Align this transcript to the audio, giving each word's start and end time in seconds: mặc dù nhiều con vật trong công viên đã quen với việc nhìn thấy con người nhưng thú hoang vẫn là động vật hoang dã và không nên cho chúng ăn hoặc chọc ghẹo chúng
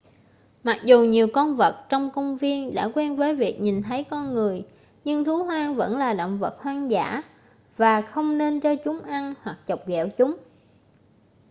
mặc 0.63 0.77
dù 0.85 1.03
nhiều 1.05 1.27
con 1.33 1.55
vật 1.55 1.85
trong 1.89 2.11
công 2.11 2.37
viên 2.37 2.73
đã 2.73 2.89
quen 2.95 3.15
với 3.15 3.35
việc 3.35 3.61
nhìn 3.61 3.83
thấy 3.83 4.03
con 4.03 4.33
người 4.33 4.67
nhưng 5.03 5.23
thú 5.23 5.43
hoang 5.43 5.75
vẫn 5.75 5.97
là 5.97 6.13
động 6.13 6.39
vật 6.39 6.57
hoang 6.59 6.91
dã 6.91 7.21
và 7.77 8.01
không 8.01 8.37
nên 8.37 8.59
cho 8.59 8.75
chúng 8.75 9.01
ăn 9.01 9.33
hoặc 9.43 9.57
chọc 9.67 9.87
ghẹo 9.87 10.07
chúng 10.17 10.35